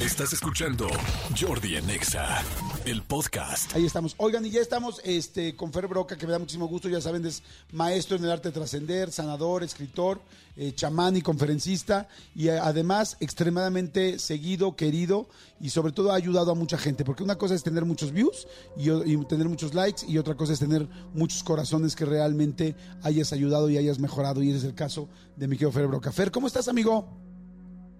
Estás 0.00 0.32
escuchando 0.32 0.88
Jordi 1.38 1.76
Anexa, 1.76 2.42
el 2.86 3.02
podcast. 3.02 3.76
Ahí 3.76 3.84
estamos. 3.84 4.14
Oigan, 4.16 4.46
y 4.46 4.50
ya 4.50 4.62
estamos 4.62 4.98
este, 5.04 5.54
con 5.54 5.74
Fer 5.74 5.88
Broca, 5.88 6.16
que 6.16 6.24
me 6.24 6.32
da 6.32 6.38
muchísimo 6.38 6.66
gusto. 6.68 6.88
Ya 6.88 7.02
saben, 7.02 7.26
es 7.26 7.42
maestro 7.72 8.16
en 8.16 8.24
el 8.24 8.30
arte 8.30 8.48
de 8.48 8.52
trascender, 8.52 9.12
sanador, 9.12 9.62
escritor, 9.62 10.22
eh, 10.56 10.72
chamán 10.74 11.16
y 11.16 11.20
conferencista. 11.20 12.08
Y 12.34 12.48
además, 12.48 13.18
extremadamente 13.20 14.18
seguido, 14.18 14.74
querido 14.74 15.28
y 15.60 15.68
sobre 15.68 15.92
todo 15.92 16.12
ha 16.12 16.14
ayudado 16.14 16.52
a 16.52 16.54
mucha 16.54 16.78
gente. 16.78 17.04
Porque 17.04 17.22
una 17.22 17.36
cosa 17.36 17.54
es 17.54 17.62
tener 17.62 17.84
muchos 17.84 18.10
views 18.10 18.48
y, 18.78 19.18
tener 19.26 19.50
muchos 19.50 19.74
likes, 19.74 20.06
y 20.08 20.16
otra 20.16 20.34
cosa 20.34 20.54
es 20.54 20.60
tener 20.60 20.88
muchos 21.12 21.44
corazones 21.44 21.94
que 21.94 22.06
realmente 22.06 22.74
hayas 23.02 23.34
ayudado 23.34 23.68
y 23.68 23.76
hayas 23.76 23.98
mejorado. 23.98 24.42
Y 24.42 24.48
ese 24.48 24.60
es 24.60 24.64
el 24.64 24.74
caso 24.74 25.10
de 25.36 25.46
mi 25.46 25.56
querido 25.56 25.72
Fer 25.72 25.88
Broca. 25.88 26.10
Fer, 26.10 26.30
¿cómo 26.30 26.46
estás, 26.46 26.68
amigo? 26.68 27.29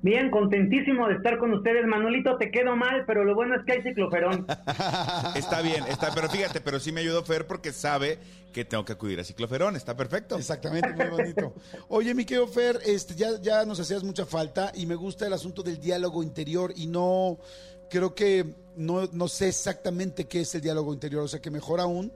Bien, 0.03 0.31
contentísimo 0.31 1.09
de 1.09 1.15
estar 1.15 1.39
con 1.39 1.53
ustedes. 1.53 1.87
Manolito, 1.87 2.39
te 2.39 2.51
quedo 2.51 2.75
mal, 2.75 3.05
pero 3.07 3.25
lo 3.25 3.35
bueno 3.35 3.55
es 3.57 3.65
que 3.65 3.73
hay 3.73 3.83
cicloferón. 3.83 4.47
está 5.37 5.61
bien, 5.61 5.85
está, 5.89 6.11
pero 6.15 6.29
fíjate, 6.29 6.61
pero 6.63 6.81
sí 6.81 6.91
me 6.91 7.01
ayudó 7.01 7.23
Fer 7.23 7.47
porque 7.47 7.73
sabe 7.73 8.19
que 8.53 8.65
tengo 8.65 8.85
que 8.85 8.95
acudir 8.95 9.21
a 9.21 9.25
cicloferón. 9.25 9.77
Está 9.77 9.95
perfecto. 9.97 10.39
Exactamente, 10.39 10.95
muy 10.95 11.09
bonito. 11.09 11.55
Oye, 11.89 12.15
mi 12.15 12.25
querido 12.25 12.47
Fer, 12.49 12.79
este, 12.87 13.15
ya, 13.15 13.39
ya 13.43 13.67
nos 13.67 13.79
hacías 13.79 14.03
mucha 14.03 14.25
falta 14.25 14.73
y 14.75 14.87
me 14.87 14.95
gusta 14.95 15.27
el 15.27 15.35
asunto 15.35 15.63
del 15.63 15.79
diálogo 15.79 16.23
interior 16.23 16.73
y 16.75 16.87
no, 16.87 17.39
creo 17.91 18.15
que 18.15 18.47
no, 18.77 19.07
no 19.13 19.29
sé 19.29 19.49
exactamente 19.49 20.25
qué 20.25 20.41
es 20.41 20.55
el 20.55 20.63
diálogo 20.63 20.95
interior, 20.95 21.25
o 21.25 21.29
sea 21.29 21.43
que 21.43 21.51
mejor 21.51 21.81
aún 21.81 22.11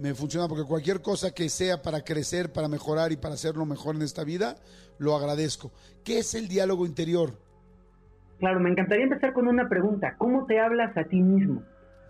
me 0.00 0.14
funciona 0.14 0.48
porque 0.48 0.64
cualquier 0.64 1.00
cosa 1.00 1.34
que 1.34 1.48
sea 1.48 1.82
para 1.82 2.02
crecer, 2.02 2.52
para 2.52 2.68
mejorar 2.68 3.12
y 3.12 3.16
para 3.16 3.34
hacerlo 3.34 3.66
mejor 3.66 3.96
en 3.96 4.02
esta 4.02 4.24
vida, 4.24 4.56
lo 4.98 5.14
agradezco. 5.14 5.72
¿Qué 6.04 6.18
es 6.18 6.34
el 6.34 6.48
diálogo 6.48 6.86
interior? 6.86 7.30
Claro, 8.38 8.60
me 8.60 8.70
encantaría 8.70 9.04
empezar 9.04 9.32
con 9.32 9.48
una 9.48 9.68
pregunta. 9.68 10.14
¿Cómo 10.18 10.46
te 10.46 10.60
hablas 10.60 10.96
a 10.96 11.04
ti 11.04 11.20
mismo? 11.20 11.62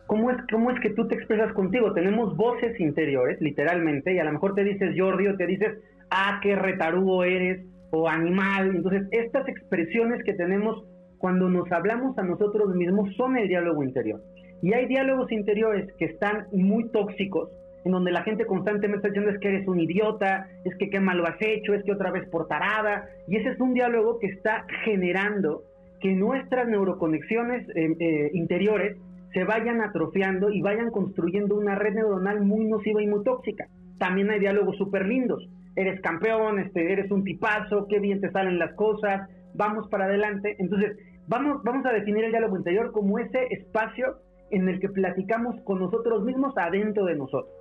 ¿Cómo 0.06 0.30
es, 0.30 0.36
¿Cómo 0.50 0.70
es 0.70 0.80
que 0.80 0.90
tú 0.90 1.06
te 1.08 1.14
expresas 1.14 1.52
contigo? 1.52 1.92
Tenemos 1.92 2.36
voces 2.36 2.78
interiores, 2.80 3.40
literalmente, 3.40 4.14
y 4.14 4.18
a 4.18 4.24
lo 4.24 4.32
mejor 4.32 4.54
te 4.54 4.64
dices 4.64 4.94
Jordi 4.96 5.26
o 5.28 5.36
te 5.36 5.46
dices, 5.46 5.78
ah, 6.10 6.40
qué 6.42 6.56
retarudo 6.56 7.24
eres, 7.24 7.66
o 7.90 8.08
animal. 8.08 8.74
Entonces, 8.74 9.08
estas 9.10 9.48
expresiones 9.48 10.22
que 10.24 10.34
tenemos 10.34 10.84
cuando 11.18 11.48
nos 11.48 11.70
hablamos 11.72 12.16
a 12.18 12.22
nosotros 12.22 12.74
mismos 12.74 13.14
son 13.16 13.36
el 13.36 13.48
diálogo 13.48 13.82
interior. 13.82 14.22
Y 14.62 14.72
hay 14.72 14.86
diálogos 14.86 15.30
interiores 15.30 15.92
que 15.98 16.06
están 16.06 16.46
muy 16.52 16.88
tóxicos, 16.90 17.50
en 17.88 17.92
donde 17.92 18.12
la 18.12 18.22
gente 18.22 18.44
constantemente 18.44 18.98
está 18.98 19.08
diciendo 19.08 19.30
es 19.30 19.40
que 19.40 19.48
eres 19.48 19.66
un 19.66 19.80
idiota, 19.80 20.46
es 20.62 20.76
que 20.76 20.90
qué 20.90 21.00
mal 21.00 21.16
lo 21.16 21.26
has 21.26 21.40
hecho, 21.40 21.72
es 21.72 21.82
que 21.84 21.92
otra 21.92 22.10
vez 22.10 22.28
por 22.28 22.46
tarada. 22.46 23.08
Y 23.26 23.36
ese 23.36 23.48
es 23.48 23.60
un 23.60 23.72
diálogo 23.72 24.18
que 24.18 24.26
está 24.26 24.66
generando 24.84 25.62
que 25.98 26.12
nuestras 26.12 26.68
neuroconexiones 26.68 27.66
eh, 27.70 27.96
eh, 27.98 28.30
interiores 28.34 28.98
se 29.32 29.44
vayan 29.44 29.80
atrofiando 29.80 30.50
y 30.50 30.60
vayan 30.60 30.90
construyendo 30.90 31.56
una 31.56 31.76
red 31.76 31.94
neuronal 31.94 32.42
muy 32.42 32.66
nociva 32.66 33.02
y 33.02 33.06
muy 33.06 33.24
tóxica. 33.24 33.68
También 33.98 34.30
hay 34.30 34.38
diálogos 34.38 34.76
súper 34.76 35.06
lindos. 35.06 35.48
Eres 35.74 35.98
campeón, 36.02 36.58
este, 36.58 36.92
eres 36.92 37.10
un 37.10 37.24
tipazo, 37.24 37.86
qué 37.88 38.00
bien 38.00 38.20
te 38.20 38.30
salen 38.32 38.58
las 38.58 38.74
cosas, 38.74 39.30
vamos 39.54 39.88
para 39.88 40.04
adelante. 40.04 40.56
Entonces, 40.58 40.94
vamos, 41.26 41.62
vamos 41.64 41.86
a 41.86 41.92
definir 41.94 42.24
el 42.24 42.32
diálogo 42.32 42.58
interior 42.58 42.92
como 42.92 43.18
ese 43.18 43.46
espacio 43.50 44.18
en 44.50 44.68
el 44.68 44.78
que 44.78 44.90
platicamos 44.90 45.58
con 45.64 45.78
nosotros 45.78 46.22
mismos 46.22 46.52
adentro 46.58 47.06
de 47.06 47.16
nosotros. 47.16 47.57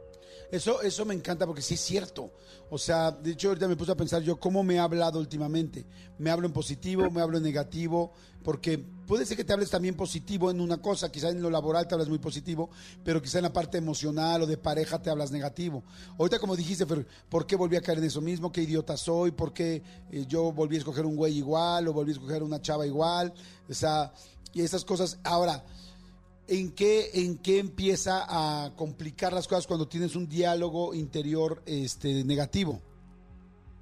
Eso, 0.52 0.82
eso 0.82 1.06
me 1.06 1.14
encanta 1.14 1.46
porque 1.46 1.62
sí 1.62 1.74
es 1.74 1.82
cierto. 1.82 2.32
O 2.70 2.78
sea, 2.78 3.12
de 3.12 3.32
hecho 3.32 3.50
ahorita 3.50 3.68
me 3.68 3.76
puse 3.76 3.92
a 3.92 3.96
pensar 3.96 4.22
yo 4.22 4.40
cómo 4.40 4.64
me 4.64 4.76
he 4.76 4.80
hablado 4.80 5.20
últimamente. 5.20 5.86
Me 6.18 6.30
hablo 6.30 6.48
en 6.48 6.54
positivo, 6.54 7.10
me 7.12 7.22
hablo 7.22 7.38
en 7.38 7.44
negativo, 7.44 8.14
porque 8.44 8.78
puede 8.78 9.26
ser 9.26 9.36
que 9.36 9.44
te 9.44 9.54
hables 9.54 9.70
también 9.70 9.96
positivo 9.96 10.50
en 10.50 10.62
una 10.62 10.82
cosa, 10.82 11.12
quizá 11.12 11.30
en 11.30 11.42
lo 11.42 11.50
laboral 11.50 11.88
te 11.88 11.96
hablas 11.96 12.10
muy 12.10 12.20
positivo, 12.20 12.70
pero 13.04 13.22
quizá 13.22 13.40
en 13.40 13.44
la 13.44 13.54
parte 13.54 13.78
emocional 13.78 14.42
o 14.42 14.46
de 14.46 14.58
pareja 14.58 15.02
te 15.02 15.10
hablas 15.10 15.32
negativo. 15.32 15.84
Ahorita 16.18 16.40
como 16.40 16.56
dijiste, 16.56 16.86
¿por 16.86 17.46
qué 17.46 17.56
volví 17.58 17.76
a 17.76 17.82
caer 17.82 17.98
en 17.98 18.06
eso 18.06 18.22
mismo? 18.22 18.52
¿Qué 18.52 18.62
idiota 18.62 18.96
soy? 18.96 19.32
¿Por 19.32 19.54
qué 19.54 19.82
eh, 20.12 20.26
yo 20.28 20.52
volví 20.54 20.76
a 20.76 20.80
escoger 20.80 21.06
un 21.06 21.16
güey 21.16 21.38
igual 21.38 21.88
o 21.88 21.94
volví 21.94 22.12
a 22.12 22.14
escoger 22.14 22.42
una 22.42 22.62
chava 22.62 22.88
igual? 22.88 23.34
O 23.70 23.74
sea, 23.74 24.14
y 24.54 24.62
esas 24.62 24.86
cosas. 24.86 25.20
Ahora, 25.24 25.64
¿en 26.48 26.74
qué, 26.74 27.10
en 27.14 27.38
qué 27.38 27.60
empieza 27.60 28.24
a 28.28 28.76
complicar 28.76 29.34
las 29.34 29.48
cosas 29.48 29.68
cuando 29.68 29.88
tienes 29.88 30.16
un 30.16 30.28
diálogo 30.28 30.94
interior 30.94 31.62
este, 31.66 32.24
negativo? 32.24 32.82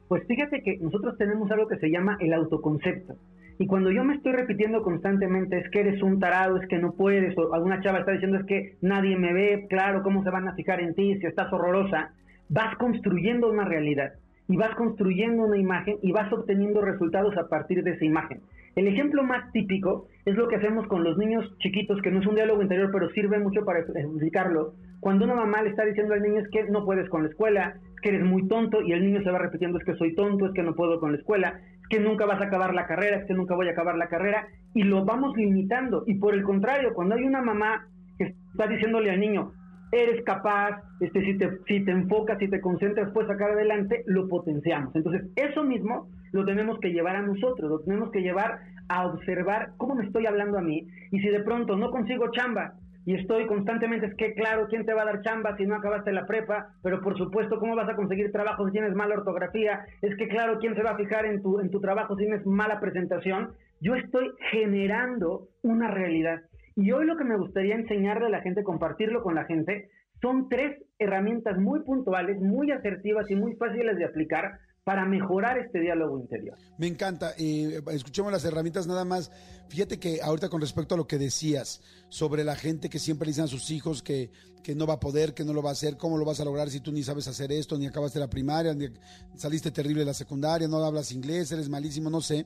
Pues 0.08 0.24
fíjate 0.28 0.62
que 0.62 0.78
nosotros 0.78 1.18
tenemos 1.18 1.50
algo 1.52 1.68
que 1.68 1.78
se 1.78 1.90
llama 1.90 2.18
el 2.20 2.34
autoconcepto. 2.34 3.16
Y 3.58 3.68
cuando 3.68 3.90
yo 3.90 4.04
me 4.04 4.16
estoy 4.16 4.34
repitiendo 4.34 4.84
constantemente 4.84 5.58
es 5.58 5.70
que 5.70 5.80
eres 5.80 6.04
un 6.04 6.20
tarado, 6.20 6.58
es 6.58 6.68
que 6.68 6.78
no 6.78 6.92
puedes, 6.92 7.38
o 7.38 7.54
alguna 7.54 7.82
chava 7.82 8.00
está 8.00 8.12
diciendo 8.12 8.38
es 8.38 8.46
que 8.46 8.76
nadie 8.82 9.16
me 9.16 9.32
ve, 9.34 9.66
claro, 9.70 10.04
¿cómo 10.04 10.24
se 10.24 10.30
van 10.30 10.48
a 10.48 10.56
fijar 10.56 10.82
en 10.82 10.94
ti 10.94 11.18
si 11.20 11.26
estás 11.26 11.52
horrorosa? 11.54 12.12
Vas 12.50 12.76
construyendo 12.78 13.50
una 13.50 13.64
realidad 13.64 14.14
y 14.48 14.58
vas 14.58 14.76
construyendo 14.76 15.44
una 15.44 15.58
imagen 15.58 15.98
y 16.02 16.12
vas 16.12 16.32
obteniendo 16.34 16.82
resultados 16.82 17.36
a 17.38 17.48
partir 17.48 17.84
de 17.84 17.92
esa 17.92 18.06
imagen. 18.06 18.42
El 18.76 18.88
ejemplo 18.88 19.24
más 19.24 19.52
típico 19.54 20.08
es 20.26 20.36
lo 20.36 20.50
que 20.50 20.58
hacemos 20.58 20.86
con 20.88 21.04
los 21.04 21.18
niños 21.18 21.46
chiquitos, 21.60 22.02
que 22.02 22.12
no 22.12 22.20
es 22.20 22.28
un 22.28 22.36
diálogo 22.36 22.62
interior, 22.62 22.90
pero 22.92 23.10
sirve 23.12 23.40
mucho 23.40 23.64
para 23.64 23.80
explicarlo. 23.80 24.74
Cuando 25.00 25.24
una 25.24 25.36
mamá 25.36 25.62
le 25.62 25.70
está 25.70 25.86
diciendo 25.86 26.14
al 26.14 26.22
niño 26.22 26.42
es 26.42 26.50
que 26.50 26.66
no 26.70 26.84
puedes 26.84 27.08
con 27.10 27.24
la 27.24 27.30
escuela, 27.30 27.76
es 27.94 28.02
que 28.02 28.10
eres 28.10 28.24
muy 28.24 28.46
tonto, 28.50 28.82
y 28.82 28.92
el 28.92 29.06
niño 29.06 29.24
se 29.24 29.32
va 29.32 29.40
repitiendo 29.40 29.80
es 29.80 29.86
que 29.86 29.96
soy 29.96 30.14
tonto, 30.14 30.48
es 30.48 30.52
que 30.54 30.64
no 30.64 30.76
puedo 30.76 31.00
con 31.00 31.14
la 31.14 31.18
escuela, 31.18 31.62
es 31.82 31.88
que 31.90 32.02
nunca 32.02 32.26
vas 32.26 32.42
a 32.42 32.46
acabar 32.46 32.74
la 32.74 32.86
carrera, 32.86 33.18
es 33.18 33.26
que 33.28 33.34
nunca 33.34 33.56
voy 33.56 33.70
a 33.70 33.72
acabar 33.72 33.96
la 33.98 34.10
carrera, 34.10 34.48
y 34.74 34.84
lo 34.84 35.06
vamos 35.06 35.38
limitando. 35.38 36.04
Y 36.06 36.16
por 36.16 36.34
el 36.34 36.44
contrario, 36.44 36.94
cuando 36.94 37.16
hay 37.16 37.24
una 37.24 37.42
mamá 37.42 37.88
que 38.18 38.36
está 38.52 38.68
diciéndole 38.68 39.10
al 39.10 39.22
niño, 39.22 39.54
eres 39.92 40.24
capaz, 40.24 40.82
este, 41.00 41.22
si, 41.24 41.38
te, 41.38 41.60
si 41.68 41.84
te 41.86 41.92
enfocas, 41.92 42.40
si 42.40 42.48
te 42.48 42.62
concentras, 42.62 43.12
puedes 43.12 43.30
sacar 43.30 43.52
adelante, 43.52 44.04
lo 44.08 44.28
potenciamos. 44.28 44.96
Entonces, 44.96 45.24
eso 45.36 45.64
mismo 45.64 46.08
lo 46.32 46.46
tenemos 46.46 46.80
que 46.80 46.92
llevar 46.92 47.16
a 47.16 47.22
nosotros, 47.22 47.70
lo 47.70 47.80
tenemos 47.80 48.12
que 48.12 48.22
llevar 48.22 48.60
a 48.90 49.08
observar 49.08 49.70
cómo 49.78 49.96
me 49.96 50.06
estoy 50.06 50.26
hablando 50.26 50.58
a 50.58 50.62
mí 50.62 50.86
y 51.12 51.20
si 51.20 51.30
de 51.30 51.42
pronto 51.42 51.76
no 51.76 51.92
consigo 51.92 52.32
chamba 52.32 52.74
y 53.06 53.14
estoy 53.14 53.46
constantemente, 53.46 54.08
es 54.08 54.16
que 54.16 54.34
claro, 54.34 54.68
¿quién 54.68 54.86
te 54.86 54.94
va 54.94 55.04
a 55.04 55.06
dar 55.06 55.22
chamba 55.22 55.56
si 55.58 55.66
no 55.66 55.76
acabaste 55.76 56.12
la 56.12 56.26
prepa? 56.26 56.70
Pero 56.82 57.02
por 57.02 57.16
supuesto, 57.18 57.60
¿cómo 57.60 57.76
vas 57.76 57.88
a 57.88 57.96
conseguir 57.96 58.32
trabajo 58.32 58.66
si 58.66 58.72
tienes 58.72 58.96
mala 58.96 59.16
ortografía? 59.16 59.86
Es 60.02 60.16
que 60.18 60.28
claro, 60.28 60.58
¿quién 60.60 60.76
se 60.76 60.82
va 60.82 60.92
a 60.92 60.98
fijar 60.98 61.26
en 61.26 61.42
tu, 61.42 61.60
en 61.60 61.70
tu 61.70 61.80
trabajo 61.80 62.16
si 62.16 62.24
tienes 62.26 62.46
mala 62.46 62.80
presentación? 62.80 63.52
Yo 63.80 63.94
estoy 63.96 64.32
generando 64.52 65.50
una 65.62 65.90
realidad. 65.92 66.42
Y 66.76 66.92
hoy 66.92 67.06
lo 67.06 67.18
que 67.18 67.24
me 67.24 67.38
gustaría 67.38 67.76
enseñarle 67.76 68.28
a 68.28 68.30
la 68.30 68.42
gente, 68.42 68.64
compartirlo 68.64 69.24
con 69.24 69.36
la 69.36 69.46
gente, 69.46 69.90
son 70.22 70.50
tres 70.50 70.82
herramientas 71.00 71.58
muy 71.58 71.82
puntuales, 71.82 72.42
muy 72.42 72.72
asertivas 72.72 73.30
y 73.30 73.36
muy 73.36 73.56
fáciles 73.56 73.98
de 73.98 74.06
aplicar 74.06 74.60
para 74.86 75.04
mejorar 75.04 75.58
este 75.58 75.80
diálogo 75.80 76.20
interior. 76.20 76.56
Me 76.78 76.86
encanta. 76.86 77.32
Eh, 77.40 77.82
escuchemos 77.92 78.32
las 78.32 78.46
herramientas 78.46 78.86
nada 78.86 79.04
más. 79.04 79.32
Fíjate 79.68 80.00
que 80.00 80.20
ahorita 80.22 80.48
con 80.48 80.62
respecto 80.62 80.94
a 80.94 80.98
lo 80.98 81.08
que 81.08 81.18
decías 81.18 81.82
sobre 82.08 82.44
la 82.44 82.56
gente 82.56 82.88
que 82.88 83.00
siempre 83.00 83.28
dicen 83.28 83.46
a 83.46 83.48
sus 83.48 83.72
hijos 83.72 84.04
que, 84.04 84.30
que 84.64 84.76
no 84.76 84.86
va 84.86 84.96
a 84.96 85.00
poder, 85.00 85.34
que 85.34 85.44
no 85.44 85.54
lo 85.54 85.64
va 85.64 85.70
a 85.70 85.74
hacer, 85.74 85.98
cómo 85.98 86.20
lo 86.20 86.26
vas 86.26 86.40
a 86.40 86.46
lograr 86.46 86.70
si 86.70 86.82
tú 86.82 86.92
ni 86.92 87.02
sabes 87.02 87.28
hacer 87.28 87.52
esto, 87.52 87.80
ni 87.80 87.88
acabaste 87.88 88.20
la 88.20 88.30
primaria, 88.30 88.76
ni 88.76 88.90
saliste 89.34 89.72
terrible 89.72 90.02
de 90.02 90.06
la 90.06 90.14
secundaria, 90.14 90.68
no 90.68 90.78
hablas 90.78 91.12
inglés, 91.12 91.52
eres 91.52 91.68
malísimo, 91.68 92.12
no 92.12 92.22
sé. 92.22 92.46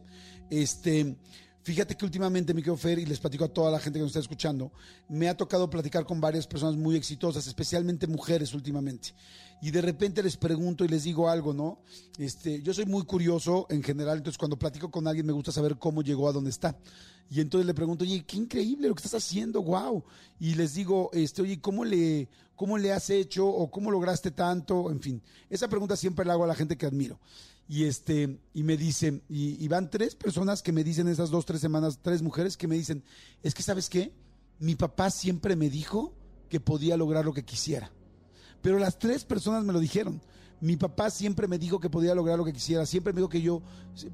Este 0.49 1.17
Fíjate 1.69 1.95
que 1.95 2.03
últimamente, 2.03 2.51
mi 2.55 2.63
querido 2.63 2.77
Fer, 2.77 2.97
y 2.97 3.05
les 3.05 3.19
platico 3.19 3.45
a 3.45 3.47
toda 3.47 3.69
la 3.69 3.77
gente 3.77 3.99
que 3.99 4.01
nos 4.01 4.09
está 4.09 4.21
escuchando, 4.21 4.71
me 5.07 5.29
ha 5.29 5.37
tocado 5.37 5.69
platicar 5.69 6.03
con 6.03 6.19
varias 6.19 6.47
personas 6.47 6.75
muy 6.75 6.95
exitosas, 6.95 7.45
especialmente 7.45 8.07
mujeres 8.07 8.55
últimamente. 8.55 9.13
Y 9.61 9.69
de 9.69 9.83
repente 9.83 10.23
les 10.23 10.35
pregunto 10.35 10.83
y 10.83 10.87
les 10.87 11.03
digo 11.03 11.29
algo, 11.29 11.53
¿no? 11.53 11.83
Este, 12.17 12.63
yo 12.63 12.73
soy 12.73 12.87
muy 12.87 13.03
curioso 13.03 13.67
en 13.69 13.83
general, 13.83 14.17
entonces 14.17 14.39
cuando 14.39 14.57
platico 14.57 14.89
con 14.89 15.07
alguien 15.07 15.27
me 15.27 15.31
gusta 15.31 15.51
saber 15.51 15.77
cómo 15.77 16.01
llegó 16.01 16.27
a 16.27 16.31
donde 16.31 16.49
está. 16.49 16.75
Y 17.29 17.39
entonces 17.39 17.67
le 17.67 17.75
pregunto, 17.75 18.03
oye, 18.03 18.25
qué 18.25 18.37
increíble 18.37 18.87
lo 18.87 18.95
que 18.95 19.03
estás 19.03 19.23
haciendo, 19.23 19.61
wow. 19.61 20.03
Y 20.39 20.55
les 20.55 20.73
digo, 20.73 21.11
este, 21.13 21.43
oye, 21.43 21.61
¿cómo 21.61 21.85
le, 21.85 22.29
cómo 22.55 22.79
le 22.79 22.93
has 22.93 23.11
hecho 23.11 23.45
o 23.47 23.69
cómo 23.69 23.91
lograste 23.91 24.31
tanto? 24.31 24.89
En 24.89 25.01
fin, 25.01 25.21
esa 25.51 25.67
pregunta 25.67 25.95
siempre 25.95 26.25
la 26.25 26.33
hago 26.33 26.45
a 26.45 26.47
la 26.47 26.55
gente 26.55 26.75
que 26.75 26.87
admiro 26.87 27.19
y 27.69 27.85
este 27.85 28.39
y 28.51 28.63
me 28.63 28.75
dicen 28.75 29.21
y, 29.29 29.65
van 29.67 29.91
tres 29.91 30.15
personas 30.15 30.63
que 30.63 30.71
me 30.71 30.83
dicen 30.83 31.07
esas 31.07 31.29
dos 31.29 31.45
tres 31.45 31.61
semanas 31.61 31.99
tres 32.01 32.23
mujeres 32.23 32.57
que 32.57 32.67
me 32.67 32.75
dicen 32.75 33.03
es 33.43 33.53
que 33.53 33.61
sabes 33.61 33.89
qué 33.89 34.11
mi 34.57 34.75
papá 34.75 35.11
siempre 35.11 35.55
me 35.55 35.69
dijo 35.69 36.15
que 36.49 36.59
podía 36.59 36.97
lograr 36.97 37.23
lo 37.23 37.33
que 37.33 37.45
quisiera 37.45 37.91
pero 38.63 38.79
las 38.79 38.97
tres 38.97 39.23
personas 39.23 39.63
me 39.63 39.71
lo 39.71 39.79
dijeron 39.79 40.19
Mi 40.61 40.75
papá 40.75 41.09
siempre 41.09 41.47
me 41.47 41.57
dijo 41.57 41.79
que 41.79 41.89
podía 41.89 42.13
lograr 42.13 42.37
lo 42.37 42.43
que 42.43 42.51
quisiera, 42.51 42.85
siempre 42.85 43.13
me 43.13 43.19
dijo 43.19 43.29
que 43.29 43.41
yo 43.41 43.61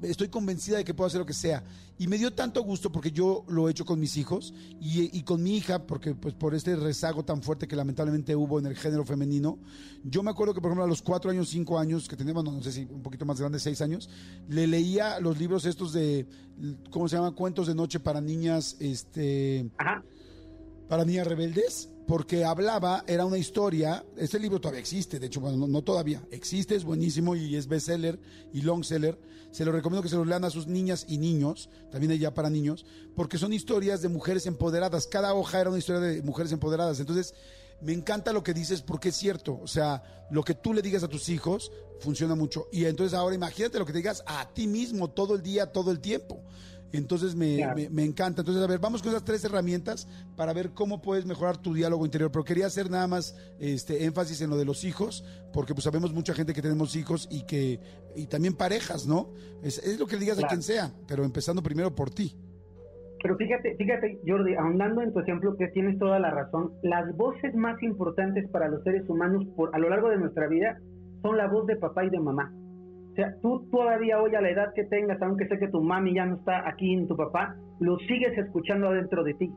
estoy 0.02 0.28
convencida 0.28 0.76
de 0.76 0.84
que 0.84 0.94
puedo 0.94 1.08
hacer 1.08 1.18
lo 1.18 1.26
que 1.26 1.32
sea. 1.32 1.64
Y 1.98 2.06
me 2.06 2.18
dio 2.18 2.32
tanto 2.32 2.62
gusto 2.62 2.92
porque 2.92 3.10
yo 3.10 3.44
lo 3.48 3.66
he 3.66 3.72
hecho 3.72 3.84
con 3.84 3.98
mis 3.98 4.16
hijos 4.16 4.54
y, 4.80 5.16
y 5.16 5.22
con 5.22 5.42
mi 5.42 5.56
hija, 5.56 5.86
porque 5.86 6.14
pues 6.14 6.34
por 6.34 6.54
este 6.54 6.76
rezago 6.76 7.24
tan 7.24 7.42
fuerte 7.42 7.66
que 7.66 7.74
lamentablemente 7.74 8.36
hubo 8.36 8.58
en 8.58 8.66
el 8.66 8.76
género 8.76 9.04
femenino. 9.04 9.58
Yo 10.04 10.22
me 10.22 10.30
acuerdo 10.30 10.54
que, 10.54 10.60
por 10.60 10.70
ejemplo, 10.70 10.84
a 10.84 10.88
los 10.88 11.02
cuatro 11.02 11.30
años, 11.30 11.48
cinco 11.48 11.78
años, 11.78 12.08
que 12.08 12.16
teníamos, 12.16 12.44
no, 12.44 12.62
sé 12.62 12.70
si 12.70 12.84
un 12.84 13.02
poquito 13.02 13.24
más 13.24 13.40
grande, 13.40 13.58
seis 13.58 13.80
años, 13.80 14.08
le 14.48 14.66
leía 14.66 15.18
los 15.18 15.38
libros 15.38 15.64
estos 15.64 15.92
de, 15.92 16.26
¿cómo 16.90 17.08
se 17.08 17.16
llama? 17.16 17.32
Cuentos 17.32 17.66
de 17.66 17.74
noche 17.74 17.98
para 17.98 18.20
niñas, 18.20 18.76
este... 18.78 19.68
Para 20.88 21.04
niñas 21.04 21.26
rebeldes 21.26 21.90
porque 22.06 22.44
hablaba, 22.44 23.04
era 23.06 23.24
una 23.24 23.38
historia, 23.38 24.04
este 24.16 24.38
libro 24.38 24.60
todavía 24.60 24.80
existe, 24.80 25.18
de 25.18 25.26
hecho, 25.26 25.40
bueno, 25.40 25.66
no, 25.66 25.82
todavía, 25.82 26.22
existe, 26.30 26.76
es 26.76 26.84
buenísimo 26.84 27.34
y 27.34 27.56
es 27.56 27.66
bestseller 27.66 28.18
y 28.52 28.62
longseller. 28.62 29.18
Se 29.50 29.64
lo 29.64 29.72
recomiendo 29.72 30.02
que 30.02 30.08
se 30.08 30.16
lo 30.16 30.24
lean 30.24 30.44
a 30.44 30.50
sus 30.50 30.66
niñas 30.66 31.06
y 31.08 31.18
niños, 31.18 31.70
también 31.90 32.12
ya 32.18 32.34
para 32.34 32.50
niños, 32.50 32.84
porque 33.14 33.38
son 33.38 33.52
historias 33.52 34.02
de 34.02 34.08
mujeres 34.08 34.46
empoderadas. 34.46 35.06
Cada 35.06 35.34
hoja 35.34 35.60
era 35.60 35.70
una 35.70 35.78
historia 35.78 36.00
de 36.00 36.22
mujeres 36.22 36.52
empoderadas. 36.52 37.00
Entonces, 37.00 37.34
me 37.80 37.92
encanta 37.92 38.32
lo 38.32 38.42
que 38.42 38.54
dices 38.54 38.82
porque 38.82 39.10
es 39.10 39.16
cierto. 39.16 39.58
O 39.62 39.66
sea, 39.66 40.26
lo 40.30 40.42
que 40.42 40.54
tú 40.54 40.72
le 40.72 40.82
digas 40.82 41.02
a 41.02 41.08
tus 41.08 41.28
hijos 41.28 41.72
funciona 42.00 42.34
mucho. 42.34 42.68
Y 42.72 42.84
entonces 42.84 43.14
ahora 43.14 43.34
imagínate 43.34 43.78
lo 43.78 43.86
que 43.86 43.92
te 43.92 43.98
digas 43.98 44.22
a 44.26 44.48
ti 44.52 44.66
mismo 44.66 45.10
todo 45.10 45.34
el 45.34 45.42
día, 45.42 45.72
todo 45.72 45.90
el 45.90 46.00
tiempo. 46.00 46.42
Entonces 46.92 47.34
me, 47.34 47.58
me, 47.90 48.04
encanta. 48.04 48.42
Entonces, 48.42 48.62
a 48.62 48.66
ver, 48.66 48.78
vamos 48.78 49.02
con 49.02 49.10
esas 49.10 49.24
tres 49.24 49.44
herramientas 49.44 50.08
para 50.36 50.52
ver 50.52 50.70
cómo 50.70 51.02
puedes 51.02 51.26
mejorar 51.26 51.56
tu 51.56 51.74
diálogo 51.74 52.04
interior. 52.04 52.30
Pero 52.30 52.44
quería 52.44 52.66
hacer 52.66 52.90
nada 52.90 53.06
más 53.06 53.36
este 53.58 54.04
énfasis 54.04 54.40
en 54.40 54.50
lo 54.50 54.56
de 54.56 54.64
los 54.64 54.84
hijos, 54.84 55.24
porque 55.52 55.74
pues 55.74 55.84
sabemos 55.84 56.12
mucha 56.12 56.34
gente 56.34 56.54
que 56.54 56.62
tenemos 56.62 56.96
hijos 56.96 57.28
y 57.30 57.44
que, 57.44 57.80
y 58.14 58.26
también 58.26 58.54
parejas, 58.54 59.06
¿no? 59.06 59.32
Es, 59.62 59.78
es 59.78 59.98
lo 59.98 60.06
que 60.06 60.14
le 60.14 60.20
digas 60.20 60.42
a 60.42 60.46
quien 60.46 60.62
sea, 60.62 60.92
pero 61.06 61.24
empezando 61.24 61.62
primero 61.62 61.94
por 61.94 62.10
ti. 62.10 62.36
Pero 63.22 63.36
fíjate, 63.36 63.74
fíjate, 63.76 64.20
Jordi, 64.26 64.54
ahondando 64.54 65.02
en 65.02 65.12
tu 65.12 65.20
ejemplo, 65.20 65.56
que 65.56 65.68
tienes 65.68 65.98
toda 65.98 66.18
la 66.18 66.30
razón, 66.30 66.72
las 66.82 67.16
voces 67.16 67.54
más 67.54 67.82
importantes 67.82 68.48
para 68.50 68.68
los 68.68 68.82
seres 68.84 69.08
humanos 69.08 69.44
por, 69.56 69.74
a 69.74 69.78
lo 69.78 69.88
largo 69.88 70.10
de 70.10 70.18
nuestra 70.18 70.46
vida 70.46 70.78
son 71.22 71.36
la 71.36 71.48
voz 71.48 71.66
de 71.66 71.76
papá 71.76 72.04
y 72.04 72.10
de 72.10 72.20
mamá. 72.20 72.52
Sea, 73.16 73.34
tú 73.40 73.66
todavía 73.70 74.20
hoy 74.20 74.34
a 74.34 74.42
la 74.42 74.50
edad 74.50 74.74
que 74.74 74.84
tengas, 74.84 75.20
aunque 75.22 75.48
sé 75.48 75.58
que 75.58 75.68
tu 75.68 75.80
mami 75.80 76.14
ya 76.14 76.26
no 76.26 76.36
está 76.36 76.68
aquí 76.68 76.92
en 76.92 77.08
tu 77.08 77.16
papá, 77.16 77.56
lo 77.80 77.96
sigues 78.00 78.36
escuchando 78.36 78.88
adentro 78.88 79.24
de 79.24 79.32
ti. 79.34 79.50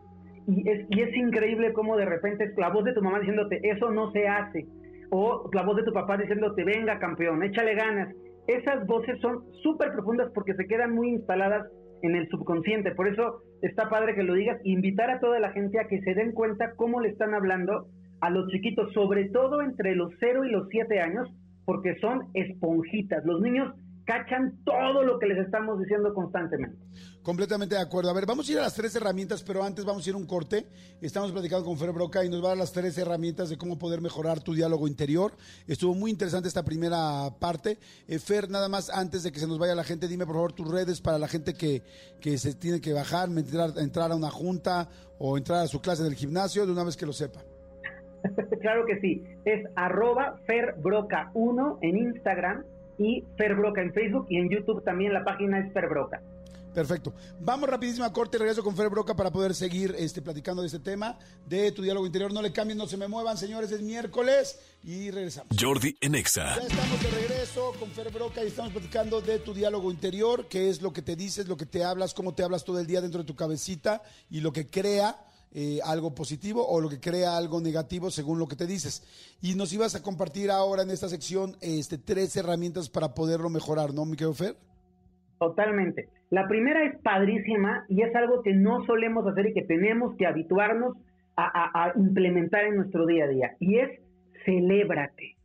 Y 0.47 0.69
es, 0.69 0.88
y 0.89 1.01
es 1.01 1.15
increíble 1.15 1.73
cómo 1.73 1.97
de 1.97 2.06
repente 2.06 2.45
es 2.45 2.57
la 2.57 2.69
voz 2.69 2.85
de 2.85 2.94
tu 2.94 3.01
mamá 3.01 3.19
diciéndote, 3.19 3.59
eso 3.63 3.91
no 3.91 4.11
se 4.11 4.27
hace. 4.27 4.65
O 5.11 5.50
la 5.51 5.63
voz 5.63 5.75
de 5.75 5.83
tu 5.83 5.91
papá 5.91 6.17
diciéndote, 6.17 6.63
venga 6.63 7.00
campeón, 7.00 7.44
échale 7.44 7.75
ganas. 7.75 8.15
Esas 8.47 8.88
voces 8.88 9.19
son 9.19 9.44
súper 9.61 9.91
profundas 9.91 10.31
porque 10.33 10.53
se 10.53 10.65
quedan 10.65 10.95
muy 10.95 11.09
instaladas 11.09 11.67
en 12.01 12.15
el 12.15 12.29
subconsciente. 12.29 12.95
Por 12.95 13.09
eso 13.09 13.41
está 13.61 13.89
padre 13.89 14.15
que 14.15 14.23
lo 14.23 14.35
digas. 14.35 14.59
Invitar 14.63 15.09
a 15.09 15.19
toda 15.19 15.39
la 15.39 15.51
gente 15.51 15.79
a 15.79 15.88
que 15.88 16.00
se 16.01 16.13
den 16.13 16.31
cuenta 16.31 16.73
cómo 16.77 17.01
le 17.01 17.09
están 17.09 17.33
hablando 17.33 17.88
a 18.21 18.29
los 18.29 18.47
chiquitos, 18.50 18.94
sobre 18.94 19.29
todo 19.29 19.61
entre 19.61 19.95
los 19.95 20.11
0 20.19 20.45
y 20.45 20.51
los 20.51 20.67
7 20.69 21.00
años, 21.00 21.27
porque 21.69 22.00
son 22.01 22.30
esponjitas. 22.33 23.24
Los 23.25 23.42
niños 23.42 23.71
cachan 24.04 24.57
todo 24.66 25.04
lo 25.04 25.19
que 25.19 25.27
les 25.27 25.38
estamos 25.38 25.80
diciendo 25.80 26.16
constantemente. 26.16 26.75
Completamente 27.21 27.75
de 27.75 27.81
acuerdo. 27.81 28.10
A 28.10 28.13
ver, 28.13 28.25
vamos 28.25 28.50
a 28.50 28.51
ir 28.54 28.57
a 28.57 28.63
las 28.63 28.74
tres 28.74 28.95
herramientas, 28.95 29.44
pero 29.44 29.63
antes 29.63 29.86
vamos 29.86 30.04
a 30.04 30.10
ir 30.10 30.16
a 30.16 30.18
un 30.18 30.25
corte. 30.25 30.66
Estamos 31.00 31.31
platicando 31.31 31.63
con 31.63 31.77
Fer 31.77 31.92
Broca 31.92 32.25
y 32.25 32.30
nos 32.30 32.42
va 32.42 32.48
a 32.48 32.50
dar 32.50 32.57
las 32.57 32.71
tres 32.71 32.98
herramientas 32.98 33.51
de 33.51 33.57
cómo 33.60 33.77
poder 33.77 34.01
mejorar 34.01 34.39
tu 34.39 34.56
diálogo 34.56 34.88
interior. 34.88 35.33
Estuvo 35.68 35.94
muy 35.94 36.10
interesante 36.10 36.48
esta 36.48 36.66
primera 36.66 37.30
parte. 37.38 37.77
Eh, 38.07 38.18
Fer, 38.18 38.50
nada 38.50 38.68
más 38.68 38.89
antes 38.89 39.21
de 39.21 39.31
que 39.31 39.39
se 39.39 39.45
nos 39.45 39.60
vaya 39.60 39.75
la 39.75 39.83
gente, 39.83 40.07
dime 40.07 40.25
por 40.25 40.38
favor 40.38 40.54
tus 40.54 40.71
redes 40.71 41.01
para 41.01 41.19
la 41.19 41.27
gente 41.27 41.54
que, 41.54 41.83
que 42.19 42.39
se 42.39 42.56
tiene 42.56 42.81
que 42.81 42.94
bajar, 42.94 43.30
entrar, 43.30 43.77
entrar 43.77 44.12
a 44.12 44.16
una 44.16 44.31
junta 44.31 44.89
o 45.19 45.38
entrar 45.38 45.60
a 45.60 45.68
su 45.68 45.81
clase 45.81 46.01
del 46.01 46.16
gimnasio 46.16 46.66
de 46.66 46.71
una 46.71 46.83
vez 46.83 46.98
que 46.98 47.06
lo 47.06 47.13
sepa. 47.13 47.42
claro 48.62 48.86
que 48.86 49.00
sí. 49.00 49.24
Es 49.45 49.66
arroba 49.75 50.39
ferbroca1 50.48 51.77
en 51.81 51.98
Instagram 51.98 52.63
y 52.98 53.24
Ferbroca 53.38 53.81
en 53.81 53.94
Facebook 53.94 54.27
y 54.30 54.38
en 54.38 54.50
YouTube 54.50 54.83
también 54.83 55.13
la 55.13 55.24
página 55.24 55.60
es 55.60 55.71
Ferbroca. 55.74 56.21
Perfecto. 56.74 57.13
Vamos 57.39 57.68
rapidísimo 57.68 58.06
a 58.06 58.13
corte, 58.13 58.38
regreso 58.38 58.63
con 58.63 58.75
Fer 58.75 58.89
Broca 58.89 59.16
para 59.16 59.31
poder 59.31 59.56
seguir 59.56 59.95
este, 59.98 60.21
platicando 60.21 60.62
de 60.62 60.68
este 60.68 60.80
tema, 60.80 61.18
de 61.48 61.71
tu 61.71 61.81
diálogo 61.81 62.06
interior. 62.06 62.31
No 62.31 62.42
le 62.42 62.51
cambien, 62.51 62.77
no 62.77 62.88
se 62.88 62.95
me 62.95 63.07
muevan, 63.07 63.38
señores, 63.38 63.71
es 63.71 63.81
miércoles 63.81 64.60
y 64.83 65.10
regresamos. 65.10 65.57
Jordi 65.60 65.98
Enexa. 66.00 66.57
Ya 66.57 66.68
estamos 66.68 67.04
de 67.04 67.10
regreso 67.10 67.74
con 67.80 67.89
Fer 67.89 68.12
Broca 68.12 68.44
y 68.44 68.48
estamos 68.48 68.71
platicando 68.71 69.19
de 69.19 69.39
tu 69.39 69.54
diálogo 69.54 69.92
interior, 69.92 70.48
qué 70.48 70.69
es 70.69 70.81
lo 70.81 70.94
que 70.94 71.01
te 71.01 71.16
dices, 71.16 71.48
lo 71.48 71.57
que 71.57 71.66
te 71.66 71.83
hablas, 71.83 72.13
cómo 72.13 72.36
te 72.36 72.44
hablas 72.44 72.63
todo 72.63 72.80
el 72.80 72.86
día 72.86 73.01
dentro 73.01 73.21
de 73.21 73.27
tu 73.27 73.36
cabecita 73.36 74.04
y 74.30 74.42
lo 74.42 74.54
que 74.54 74.68
crea 74.68 75.18
eh, 75.51 75.80
algo 75.84 76.13
positivo 76.13 76.66
o 76.68 76.80
lo 76.80 76.90
que 76.90 77.00
crea 77.00 77.38
algo 77.38 77.60
negativo 77.60 78.12
según 78.12 78.40
lo 78.40 78.48
que 78.48 78.56
te 78.56 78.68
dices. 78.68 79.04
Y 79.42 79.56
nos 79.56 79.74
ibas 79.74 79.96
a 79.96 80.04
compartir 80.04 80.51
ahora 80.51 80.84
en 80.84 80.92
esta 80.92 81.10
sección 81.10 81.56
este, 81.62 81.98
tres 81.98 82.36
herramientas 82.38 82.90
para 82.90 83.13
poderlo 83.13 83.50
mejorar, 83.50 83.94
¿no, 83.94 84.06
Miquel 84.06 84.36
Fer? 84.36 84.56
Totalmente. 85.40 86.10
La 86.30 86.48
primera 86.48 86.86
es 86.86 87.00
padrísima 87.01 87.86
y 87.90 88.01
es 88.01 88.16
algo 88.16 88.44
que 88.44 88.54
no 88.54 88.86
solemos 88.86 89.25
hacer 89.25 89.48
y 89.48 89.54
que 89.54 89.63
tenemos 89.63 90.16
que 90.18 90.28
habituarnos 90.28 90.98
a, 91.36 91.72
a 91.74 91.94
implementar 91.98 92.66
en 92.66 92.75
nuestro 92.75 93.06
día 93.06 93.24
a 93.24 93.28
día. 93.28 93.56
Y 93.60 93.80
es 93.80 93.90
celébrate. 94.45 95.36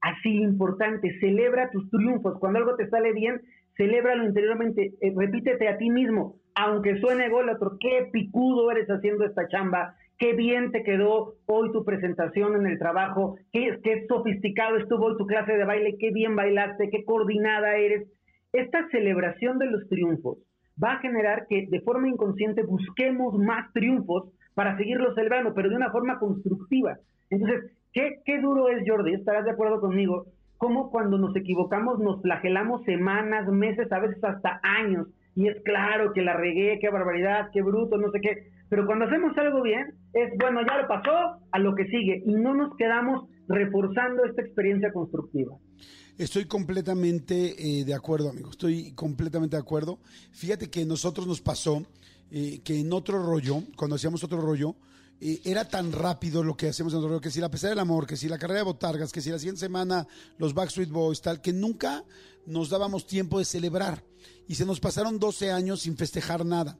Así 0.00 0.30
importante, 0.42 1.18
celebra 1.20 1.70
tus 1.70 1.88
triunfos. 1.90 2.38
Cuando 2.38 2.58
algo 2.58 2.74
te 2.76 2.88
sale 2.88 3.12
bien, 3.12 3.40
celébralo 3.76 4.24
interiormente. 4.24 4.94
Eh, 5.00 5.12
repítete 5.16 5.68
a 5.68 5.76
ti 5.76 5.90
mismo, 5.90 6.36
aunque 6.60 7.00
suene 7.00 7.30
otro, 7.32 7.78
qué 7.80 8.08
picudo 8.12 8.70
eres 8.70 8.88
haciendo 8.88 9.24
esta 9.24 9.48
chamba, 9.48 9.94
qué 10.18 10.34
bien 10.34 10.72
te 10.72 10.82
quedó 10.82 11.36
hoy 11.46 11.72
tu 11.72 11.84
presentación 11.84 12.54
en 12.54 12.66
el 12.66 12.78
trabajo, 12.78 13.36
qué, 13.52 13.78
sofisticado 14.06 14.76
estuvo 14.76 15.16
tu 15.16 15.26
clase 15.26 15.52
de 15.52 15.64
baile, 15.64 15.96
qué 15.98 16.10
bien 16.12 16.36
bailaste, 16.36 16.90
qué 16.90 17.04
coordinada 17.04 17.76
eres. 17.76 18.08
Esta 18.52 18.86
celebración 18.90 19.58
de 19.58 19.66
los 19.66 19.88
triunfos 19.88 20.38
va 20.82 20.92
a 20.92 21.00
generar 21.00 21.46
que 21.48 21.66
de 21.66 21.80
forma 21.80 22.08
inconsciente 22.08 22.62
busquemos 22.62 23.38
más 23.38 23.72
triunfos 23.72 24.28
para 24.54 24.76
seguirlos 24.76 25.14
celebrando, 25.14 25.54
pero 25.54 25.70
de 25.70 25.76
una 25.76 25.90
forma 25.90 26.18
constructiva. 26.18 26.98
Entonces, 27.30 27.72
¿qué, 27.94 28.20
qué 28.26 28.38
duro 28.40 28.68
es, 28.68 28.82
Jordi? 28.86 29.14
¿Estarás 29.14 29.46
de 29.46 29.52
acuerdo 29.52 29.80
conmigo? 29.80 30.26
Cómo 30.58 30.90
cuando 30.90 31.16
nos 31.16 31.34
equivocamos 31.36 31.98
nos 32.00 32.20
flagelamos 32.20 32.84
semanas, 32.84 33.48
meses, 33.48 33.90
a 33.90 34.00
veces 34.00 34.22
hasta 34.22 34.60
años 34.62 35.06
y 35.40 35.48
es 35.48 35.56
claro 35.64 36.12
que 36.12 36.20
la 36.20 36.34
regué, 36.34 36.78
qué 36.82 36.90
barbaridad, 36.90 37.48
qué 37.50 37.62
bruto, 37.62 37.96
no 37.96 38.10
sé 38.12 38.20
qué. 38.20 38.50
Pero 38.68 38.84
cuando 38.84 39.06
hacemos 39.06 39.32
algo 39.38 39.62
bien, 39.62 39.94
es 40.12 40.30
bueno, 40.38 40.60
ya 40.68 40.82
lo 40.82 40.86
pasó, 40.86 41.40
a 41.50 41.58
lo 41.58 41.74
que 41.74 41.86
sigue. 41.86 42.22
Y 42.26 42.34
no 42.34 42.54
nos 42.54 42.76
quedamos 42.76 43.26
reforzando 43.48 44.26
esta 44.26 44.42
experiencia 44.42 44.92
constructiva. 44.92 45.56
Estoy 46.18 46.44
completamente 46.44 47.54
eh, 47.56 47.86
de 47.86 47.94
acuerdo, 47.94 48.28
amigo. 48.28 48.50
Estoy 48.50 48.92
completamente 48.92 49.56
de 49.56 49.62
acuerdo. 49.62 49.98
Fíjate 50.32 50.68
que 50.68 50.84
nosotros 50.84 51.26
nos 51.26 51.40
pasó 51.40 51.86
eh, 52.30 52.60
que 52.62 52.78
en 52.78 52.92
otro 52.92 53.24
rollo, 53.24 53.62
cuando 53.78 53.96
hacíamos 53.96 54.22
otro 54.22 54.42
rollo, 54.42 54.76
eh, 55.20 55.40
era 55.44 55.66
tan 55.66 55.92
rápido 55.92 56.42
lo 56.42 56.56
que 56.56 56.68
otro 56.70 57.08
rollo, 57.08 57.20
que 57.20 57.30
si 57.30 57.40
la 57.40 57.50
pesada 57.50 57.70
del 57.70 57.78
amor, 57.78 58.06
que 58.06 58.16
si 58.16 58.28
la 58.28 58.38
carrera 58.38 58.60
de 58.60 58.64
botargas, 58.64 59.12
que 59.12 59.20
si 59.20 59.30
la 59.30 59.38
siguiente 59.38 59.60
semana 59.60 60.06
los 60.38 60.54
Backstreet 60.54 60.90
Boys, 60.90 61.20
tal, 61.20 61.40
que 61.40 61.52
nunca 61.52 62.04
nos 62.46 62.70
dábamos 62.70 63.06
tiempo 63.06 63.38
de 63.38 63.44
celebrar 63.44 64.04
y 64.48 64.54
se 64.54 64.64
nos 64.64 64.80
pasaron 64.80 65.18
12 65.18 65.52
años 65.52 65.82
sin 65.82 65.96
festejar 65.96 66.44
nada. 66.44 66.78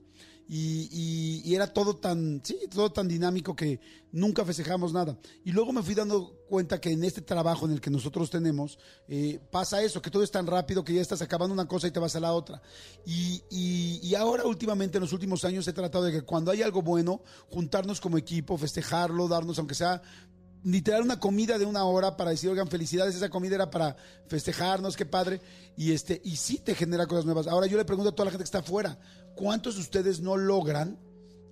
Y, 0.53 1.55
era 1.55 1.73
todo 1.73 1.95
tan, 1.95 2.41
sí, 2.43 2.59
todo 2.69 2.91
tan 2.91 3.07
dinámico 3.07 3.55
que 3.55 3.79
nunca 4.11 4.45
festejamos 4.45 4.93
nada. 4.93 5.17
Y 5.45 5.53
luego 5.53 5.73
me 5.73 5.81
fui 5.81 5.95
dando 5.95 6.41
cuenta 6.49 6.81
que 6.81 6.91
en 6.91 7.05
este 7.05 7.23
trabajo 7.23 7.67
en 7.67 7.73
el 7.73 7.81
que 7.81 7.89
nosotros 7.89 8.31
tenemos, 8.31 8.77
eh, 9.07 9.39
pasa 9.53 9.81
eso, 9.81 10.03
que 10.03 10.11
todo 10.11 10.25
es 10.25 10.31
tan 10.33 10.49
rápido 10.49 10.83
que 10.83 10.93
ya 10.93 11.03
estás 11.03 11.23
acabando 11.23 11.55
una 11.55 11.69
cosa 11.69 11.87
y 11.87 11.93
te 11.93 12.01
vas 12.01 12.17
a 12.17 12.21
la 12.21 12.33
otra. 12.33 12.61
Y, 13.07 13.45
y, 13.49 14.13
ahora 14.17 14.45
últimamente, 14.45 14.99
en 14.99 15.03
los 15.03 15.13
últimos 15.13 15.45
años, 15.45 15.69
he 15.69 15.73
tratado 15.73 16.05
de 16.05 16.11
que 16.11 16.23
cuando 16.23 16.51
hay 16.51 16.63
algo 16.63 16.83
bueno, 16.83 17.23
juntarnos 17.49 18.01
como 18.01 18.19
equipo, 18.19 18.59
festejarlo, 18.59 19.29
darnos, 19.29 19.57
aunque 19.59 19.77
sea 19.77 20.03
literal 20.63 21.03
una 21.03 21.21
comida 21.21 21.59
de 21.59 21.65
una 21.65 21.85
hora 21.85 22.17
para 22.17 22.31
decir, 22.31 22.51
oigan, 22.51 22.69
felicidades, 22.69 23.15
esa 23.15 23.31
comida 23.31 23.55
era 23.55 23.71
para 23.71 23.97
festejarnos, 24.29 24.97
qué 24.97 25.07
padre. 25.07 25.41
Y 25.77 25.93
este, 25.93 26.21
y 26.25 26.37
sí 26.37 26.59
te 26.59 26.75
genera 26.75 27.07
cosas 27.07 27.25
nuevas. 27.25 27.47
Ahora 27.47 27.67
yo 27.67 27.77
le 27.77 27.85
pregunto 27.85 28.11
a 28.11 28.15
toda 28.15 28.27
la 28.27 28.31
gente 28.31 28.43
que 28.43 28.49
está 28.49 28.59
afuera, 28.59 28.99
¿cuántos 29.35 29.77
de 29.77 29.83
ustedes 29.83 30.21
no 30.21 30.37
logran? 30.37 30.99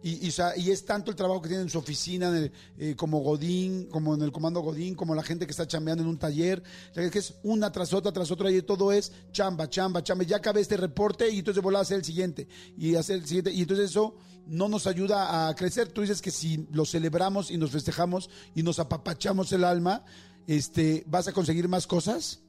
Y, 0.02 0.28
es 0.28 0.84
tanto 0.84 1.10
el 1.10 1.16
trabajo 1.16 1.42
que 1.42 1.48
tienen 1.48 1.66
en 1.66 1.70
su 1.70 1.78
oficina, 1.78 2.32
eh, 2.78 2.94
como 2.96 3.18
Godín, 3.18 3.88
como 3.88 4.14
en 4.14 4.22
el 4.22 4.30
comando 4.30 4.60
Godín, 4.60 4.94
como 4.94 5.14
la 5.14 5.22
gente 5.22 5.44
que 5.44 5.50
está 5.50 5.66
chambeando 5.66 6.04
en 6.04 6.08
un 6.08 6.18
taller, 6.18 6.62
que 6.94 7.18
es 7.18 7.38
una 7.42 7.72
tras 7.72 7.92
otra, 7.92 8.12
tras 8.12 8.30
otra, 8.30 8.50
y 8.50 8.62
todo 8.62 8.92
es 8.92 9.12
chamba, 9.32 9.68
chamba, 9.68 10.02
chamba. 10.02 10.24
Ya 10.24 10.36
acabé 10.36 10.60
este 10.60 10.76
reporte 10.76 11.28
y 11.28 11.40
entonces 11.40 11.62
voy 11.62 11.74
a 11.74 11.80
hacer 11.80 11.98
el 11.98 12.04
siguiente, 12.04 12.46
y 12.76 12.94
hacer 12.94 13.16
el 13.16 13.26
siguiente. 13.26 13.52
Y 13.52 13.62
entonces 13.62 13.90
eso 13.90 14.14
no 14.46 14.68
nos 14.68 14.86
ayuda 14.86 15.48
a 15.48 15.54
crecer. 15.54 15.88
Tú 15.88 16.02
dices 16.02 16.22
que 16.22 16.30
si 16.30 16.68
lo 16.72 16.84
celebramos 16.84 17.50
y 17.50 17.58
nos 17.58 17.72
festejamos 17.72 18.30
y 18.54 18.62
nos 18.62 18.78
apapachamos 18.78 19.52
el 19.52 19.64
alma, 19.64 20.04
este, 20.46 21.02
¿vas 21.06 21.28
a 21.28 21.32
conseguir 21.32 21.68
más 21.68 21.86
cosas? 21.86 22.44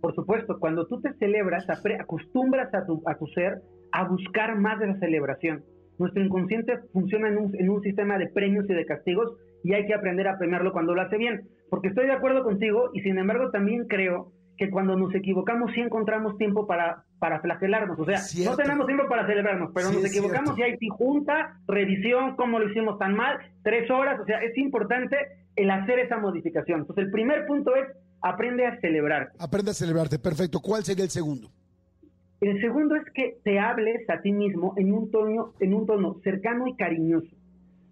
Por 0.00 0.14
supuesto, 0.14 0.58
cuando 0.60 0.86
tú 0.86 1.00
te 1.00 1.12
celebras, 1.14 1.64
acostumbras 1.68 2.72
a 2.72 2.86
tu, 2.86 3.02
a 3.04 3.18
tu 3.18 3.26
ser 3.28 3.62
a 3.92 4.06
buscar 4.08 4.56
más 4.58 4.78
de 4.78 4.86
la 4.86 4.98
celebración. 4.98 5.64
Nuestro 5.98 6.22
inconsciente 6.22 6.78
funciona 6.92 7.28
en 7.28 7.38
un, 7.38 7.56
en 7.58 7.70
un 7.70 7.82
sistema 7.82 8.18
de 8.18 8.28
premios 8.28 8.64
y 8.68 8.74
de 8.74 8.86
castigos 8.86 9.36
y 9.64 9.74
hay 9.74 9.86
que 9.86 9.94
aprender 9.94 10.28
a 10.28 10.38
premiarlo 10.38 10.72
cuando 10.72 10.94
lo 10.94 11.02
hace 11.02 11.18
bien. 11.18 11.48
Porque 11.70 11.88
estoy 11.88 12.06
de 12.06 12.12
acuerdo 12.12 12.44
contigo 12.44 12.90
y 12.94 13.00
sin 13.00 13.18
embargo 13.18 13.50
también 13.50 13.86
creo 13.86 14.32
que 14.58 14.70
cuando 14.70 14.96
nos 14.96 15.14
equivocamos 15.14 15.70
sí 15.72 15.80
encontramos 15.80 16.36
tiempo 16.36 16.66
para, 16.66 17.04
para 17.18 17.40
flagelarnos. 17.40 17.98
O 17.98 18.04
sea, 18.04 18.20
no 18.44 18.56
tenemos 18.56 18.86
tiempo 18.86 19.04
para 19.08 19.26
celebrarnos, 19.26 19.70
pero 19.72 19.92
nos 19.92 20.04
equivocamos 20.04 20.58
y 20.58 20.62
hay 20.62 20.76
junta, 20.90 21.60
revisión, 21.66 22.34
cómo 22.36 22.58
lo 22.58 22.68
hicimos 22.68 22.98
tan 22.98 23.14
mal, 23.14 23.38
tres 23.62 23.88
horas. 23.90 24.20
O 24.20 24.24
sea, 24.24 24.40
es 24.40 24.56
importante 24.58 25.16
el 25.54 25.70
hacer 25.70 26.00
esa 26.00 26.18
modificación. 26.18 26.80
Entonces, 26.80 27.04
el 27.04 27.10
primer 27.10 27.46
punto 27.46 27.74
es 27.76 27.86
aprende 28.20 28.66
a 28.66 28.78
celebrarte. 28.80 29.36
Aprende 29.38 29.70
a 29.70 29.74
celebrarte, 29.74 30.18
perfecto. 30.18 30.60
¿Cuál 30.60 30.84
sería 30.84 31.04
el 31.04 31.10
segundo? 31.10 31.50
El 32.40 32.60
segundo 32.60 32.94
es 32.94 33.04
que 33.14 33.36
te 33.42 33.58
hables 33.58 34.08
a 34.08 34.20
ti 34.20 34.32
mismo 34.32 34.74
en 34.76 34.92
un 34.92 35.10
tono, 35.10 35.54
en 35.58 35.74
un 35.74 35.86
tono 35.86 36.20
cercano 36.22 36.68
y 36.68 36.76
cariñoso. 36.76 37.36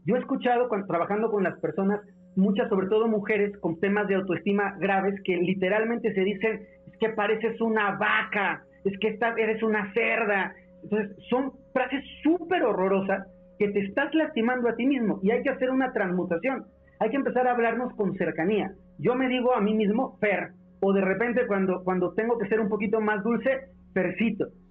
Yo 0.04 0.14
he 0.14 0.20
escuchado 0.20 0.68
trabajando 0.86 1.30
con 1.30 1.42
las 1.42 1.58
personas 1.58 2.00
muchas, 2.36 2.68
sobre 2.68 2.86
todo 2.86 3.08
mujeres, 3.08 3.56
con 3.58 3.80
temas 3.80 4.06
de 4.06 4.14
autoestima 4.14 4.76
graves 4.78 5.20
que 5.24 5.36
literalmente 5.36 6.14
se 6.14 6.20
dicen, 6.20 6.60
es 6.86 6.96
que 7.00 7.08
pareces 7.08 7.60
una 7.60 7.96
vaca, 7.96 8.62
es 8.84 8.96
que 9.00 9.18
eres 9.38 9.62
una 9.62 9.92
cerda. 9.92 10.54
Entonces, 10.84 11.16
son 11.28 11.52
frases 11.72 12.04
súper 12.22 12.62
horrorosas 12.62 13.26
que 13.58 13.68
te 13.70 13.80
estás 13.80 14.14
lastimando 14.14 14.68
a 14.68 14.76
ti 14.76 14.86
mismo 14.86 15.18
y 15.22 15.30
hay 15.30 15.42
que 15.42 15.50
hacer 15.50 15.70
una 15.70 15.92
transmutación. 15.92 16.66
Hay 17.00 17.10
que 17.10 17.16
empezar 17.16 17.48
a 17.48 17.52
hablarnos 17.52 17.92
con 17.94 18.14
cercanía. 18.14 18.72
Yo 18.98 19.14
me 19.16 19.28
digo 19.28 19.54
a 19.54 19.60
mí 19.60 19.74
mismo, 19.74 20.16
Fer, 20.20 20.52
o 20.80 20.92
de 20.92 21.00
repente 21.00 21.46
cuando, 21.46 21.82
cuando 21.82 22.14
tengo 22.14 22.38
que 22.38 22.48
ser 22.48 22.60
un 22.60 22.68
poquito 22.68 23.00
más 23.00 23.24
dulce, 23.24 23.68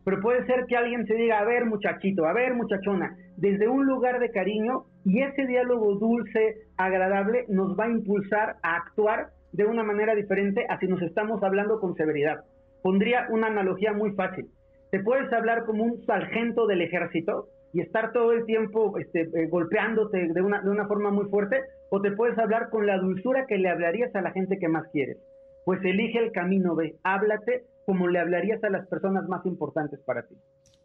Pero 0.04 0.22
puede 0.22 0.46
ser 0.46 0.66
que 0.68 0.78
alguien 0.78 1.06
se 1.08 1.16
diga, 1.16 1.40
a 1.40 1.46
ver 1.46 1.66
muchachito, 1.66 2.26
a 2.26 2.34
ver 2.34 2.54
muchachona, 2.54 3.16
desde 3.38 3.68
un 3.68 3.86
lugar 3.86 4.20
de 4.20 4.30
cariño 4.30 4.86
y 5.04 5.22
ese 5.24 5.48
diálogo 5.48 5.96
dulce, 5.96 6.58
agradable, 6.78 7.46
nos 7.50 7.78
va 7.78 7.86
a 7.86 7.90
impulsar 7.90 8.58
a 8.62 8.76
actuar 8.76 9.30
de 9.52 9.66
una 9.66 9.84
manera 9.84 10.14
diferente 10.14 10.66
a 10.70 10.78
si 10.80 10.88
nos 10.88 11.02
estamos 11.02 11.42
hablando 11.42 11.80
con 11.80 11.96
severidad. 11.96 12.44
Pondría 12.84 13.26
una 13.32 13.48
analogía 13.48 13.94
muy 13.94 14.12
fácil. 14.12 14.46
Te 14.92 15.02
puedes 15.02 15.32
hablar 15.34 15.66
como 15.66 15.84
un 15.84 16.06
sargento 16.06 16.68
del 16.68 16.82
ejército 16.82 17.48
y 17.74 17.82
estar 17.82 18.12
todo 18.12 18.32
el 18.32 18.46
tiempo 18.46 18.98
este, 19.00 19.22
eh, 19.22 19.48
golpeándote 19.50 20.28
de 20.34 20.42
una, 20.42 20.62
de 20.62 20.70
una 20.70 20.88
forma 20.88 21.10
muy 21.10 21.26
fuerte, 21.30 21.62
o 21.90 22.00
te 22.00 22.12
puedes 22.12 22.38
hablar 22.38 22.70
con 22.70 22.86
la 22.86 22.98
dulzura 23.00 23.46
que 23.48 23.58
le 23.58 23.70
hablarías 23.70 24.16
a 24.16 24.22
la 24.22 24.32
gente 24.32 24.60
que 24.60 24.68
más 24.68 24.88
quieres. 24.92 25.18
Pues 25.66 25.84
elige 25.84 26.20
el 26.20 26.32
camino 26.32 26.76
B, 26.76 26.96
háblate 27.04 27.64
como 27.86 28.08
le 28.08 28.20
hablarías 28.20 28.64
a 28.64 28.70
las 28.70 28.88
personas 28.88 29.28
más 29.28 29.46
importantes 29.46 30.00
para 30.06 30.28
ti. 30.28 30.36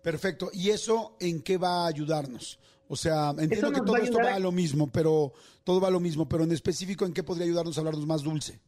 Perfecto. 0.03 0.49
¿Y 0.53 0.71
eso 0.71 1.17
en 1.21 1.43
qué 1.43 1.59
va 1.59 1.85
a 1.85 1.89
ayudarnos? 1.89 2.59
O 2.89 2.97
sea, 2.97 3.31
entiendo 3.39 3.73
que 3.73 3.83
todo 3.83 3.97
esto 3.97 4.19
va 4.19 4.35
a 4.35 4.41
lo 4.41 4.51
mismo, 4.51 4.89
pero 4.93 5.33
todo 5.65 5.81
va 5.81 5.89
a 5.89 5.93
lo 5.93 6.01
mismo, 6.01 6.29
pero 6.29 6.45
en 6.45 6.53
específico, 6.53 7.07
¿en 7.07 7.13
qué 7.13 7.23
podría 7.23 7.47
ayudarnos 7.47 7.77
a 7.77 7.81
hablarnos 7.83 8.07
más 8.07 8.23
dulce? 8.23 8.59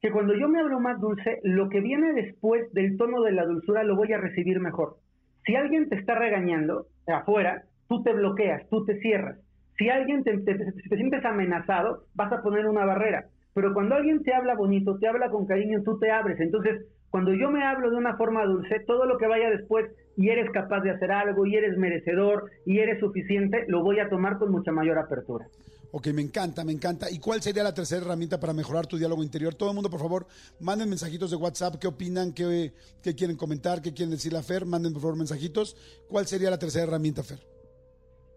Que 0.00 0.10
cuando 0.10 0.34
yo 0.34 0.48
me 0.48 0.60
hablo 0.60 0.80
más 0.80 1.00
dulce, 1.00 1.40
lo 1.42 1.68
que 1.68 1.80
viene 1.80 2.12
después 2.14 2.72
del 2.72 2.96
tono 2.96 3.22
de 3.22 3.32
la 3.32 3.44
dulzura 3.44 3.82
lo 3.84 3.96
voy 3.96 4.12
a 4.12 4.18
recibir 4.18 4.60
mejor. 4.60 4.98
Si 5.44 5.54
alguien 5.56 5.88
te 5.88 5.96
está 5.96 6.14
regañando 6.14 6.86
afuera, 7.06 7.64
tú 7.88 8.02
te 8.02 8.12
bloqueas, 8.12 8.66
tú 8.70 8.84
te 8.84 8.98
cierras. 9.00 9.38
Si 9.76 9.88
alguien 9.88 10.24
te, 10.24 10.38
te, 10.38 10.54
te 10.54 10.96
sientes 10.96 11.24
amenazado, 11.24 12.06
vas 12.14 12.32
a 12.32 12.42
poner 12.42 12.66
una 12.66 12.84
barrera. 12.86 13.28
Pero 13.52 13.74
cuando 13.74 13.94
alguien 13.94 14.22
te 14.22 14.32
habla 14.34 14.54
bonito, 14.54 14.98
te 14.98 15.06
habla 15.06 15.30
con 15.30 15.46
cariño, 15.46 15.82
tú 15.84 15.98
te 15.98 16.10
abres. 16.10 16.40
Entonces, 16.40 16.86
cuando 17.14 17.32
yo 17.32 17.48
me 17.48 17.64
hablo 17.64 17.92
de 17.92 17.96
una 17.96 18.16
forma 18.16 18.44
dulce, 18.44 18.80
todo 18.88 19.06
lo 19.06 19.18
que 19.18 19.28
vaya 19.28 19.48
después 19.48 19.88
y 20.16 20.30
eres 20.30 20.50
capaz 20.50 20.80
de 20.80 20.90
hacer 20.90 21.12
algo 21.12 21.46
y 21.46 21.54
eres 21.54 21.78
merecedor 21.78 22.50
y 22.66 22.80
eres 22.80 22.98
suficiente, 22.98 23.66
lo 23.68 23.84
voy 23.84 24.00
a 24.00 24.08
tomar 24.08 24.36
con 24.36 24.50
mucha 24.50 24.72
mayor 24.72 24.98
apertura. 24.98 25.46
Ok, 25.92 26.08
me 26.08 26.22
encanta, 26.22 26.64
me 26.64 26.72
encanta. 26.72 27.08
¿Y 27.08 27.20
cuál 27.20 27.40
sería 27.40 27.62
la 27.62 27.72
tercera 27.72 28.04
herramienta 28.04 28.40
para 28.40 28.52
mejorar 28.52 28.88
tu 28.88 28.98
diálogo 28.98 29.22
interior? 29.22 29.54
Todo 29.54 29.68
el 29.68 29.76
mundo, 29.76 29.90
por 29.90 30.00
favor, 30.00 30.26
manden 30.58 30.88
mensajitos 30.88 31.30
de 31.30 31.36
WhatsApp, 31.36 31.76
qué 31.80 31.86
opinan, 31.86 32.32
qué, 32.32 32.72
qué 33.00 33.14
quieren 33.14 33.36
comentar, 33.36 33.80
qué 33.80 33.94
quieren 33.94 34.10
decir 34.10 34.34
a 34.34 34.42
Fer, 34.42 34.66
manden 34.66 34.92
por 34.92 35.02
favor 35.02 35.16
mensajitos. 35.16 35.76
¿Cuál 36.08 36.26
sería 36.26 36.50
la 36.50 36.58
tercera 36.58 36.82
herramienta, 36.88 37.22
Fer? 37.22 37.38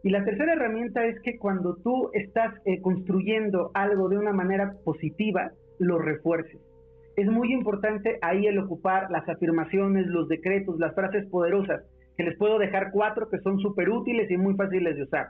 Y 0.04 0.12
la 0.12 0.24
tercera 0.24 0.54
herramienta 0.54 1.04
es 1.04 1.20
que 1.24 1.40
cuando 1.40 1.78
tú 1.78 2.12
estás 2.14 2.54
eh, 2.66 2.80
construyendo 2.80 3.72
algo 3.74 4.08
de 4.08 4.20
una 4.20 4.34
manera 4.34 4.76
positiva, 4.84 5.52
lo 5.80 5.98
refuerces 5.98 6.67
es 7.18 7.26
muy 7.26 7.52
importante 7.52 8.20
ahí 8.22 8.46
el 8.46 8.60
ocupar 8.60 9.10
las 9.10 9.28
afirmaciones, 9.28 10.06
los 10.06 10.30
decretos, 10.30 10.78
las 10.78 10.94
frases 10.94 11.28
poderosas, 11.30 11.82
que 12.16 12.24
les 12.24 12.38
puedo 12.38 12.60
dejar 12.60 12.92
cuatro 12.92 13.28
que 13.28 13.40
son 13.40 13.60
súper 13.60 13.90
útiles 13.90 14.30
y 14.30 14.38
muy 14.38 14.54
fáciles 14.54 14.96
de 14.96 15.04
usar. 15.04 15.30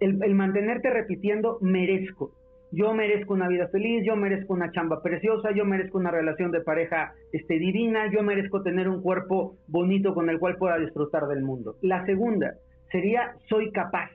El, 0.00 0.16
mantenerte 0.34 0.88
repitiendo, 0.88 1.58
merezco. 1.60 2.32
Yo 2.72 2.94
merezco 2.94 3.34
una 3.34 3.48
vida 3.48 3.68
feliz, 3.68 4.04
yo 4.06 4.16
merezco 4.16 4.54
una 4.54 4.72
chamba 4.72 5.02
preciosa, 5.02 5.50
yo 5.52 5.66
merezco 5.66 5.98
una 5.98 6.10
relación 6.10 6.50
de 6.50 6.62
pareja 6.62 7.12
este, 7.32 7.58
divina, 7.58 8.10
yo 8.10 8.22
merezco 8.22 8.62
tener 8.62 8.88
un 8.88 9.02
cuerpo 9.02 9.56
bonito 9.66 10.14
con 10.14 10.30
el 10.30 10.38
cual 10.38 10.56
pueda 10.56 10.78
disfrutar 10.78 11.26
del 11.28 11.42
mundo. 11.42 11.76
La 11.82 12.06
segunda 12.06 12.54
sería 12.90 13.34
soy 13.48 13.70
capaz 13.72 14.10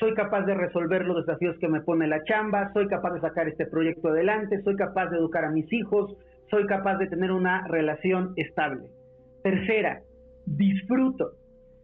soy 0.00 0.14
capaz 0.14 0.46
de 0.46 0.54
resolver 0.54 1.04
los 1.04 1.26
desafíos 1.26 1.58
que 1.58 1.68
me 1.68 1.82
pone 1.82 2.08
la 2.08 2.24
chamba, 2.24 2.72
soy 2.72 2.88
capaz 2.88 3.12
de 3.12 3.20
sacar 3.20 3.48
este 3.48 3.66
proyecto 3.66 4.08
adelante, 4.08 4.62
soy 4.62 4.74
capaz 4.74 5.10
de 5.10 5.18
educar 5.18 5.44
a 5.44 5.50
mis 5.50 5.70
hijos, 5.70 6.16
soy 6.50 6.66
capaz 6.66 6.98
de 6.98 7.06
tener 7.06 7.30
una 7.30 7.66
relación 7.68 8.32
estable. 8.36 8.88
Tercera, 9.42 10.00
disfruto. 10.46 11.32